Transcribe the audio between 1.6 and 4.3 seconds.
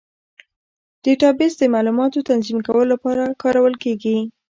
معلوماتو تنظیم کولو لپاره کارول کېږي.